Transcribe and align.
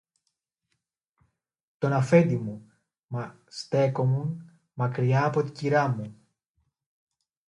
τον 1.77 1.93
αφέντη 1.93 2.37
μου, 2.37 2.71
μα 3.07 3.37
στέκουμουν 3.47 4.59
μακριά 4.73 5.25
από 5.25 5.43
την 5.43 5.53
κυρά 5.53 5.87
μου 5.87 6.17